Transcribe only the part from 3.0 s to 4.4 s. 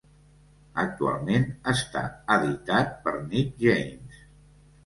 per Nick James.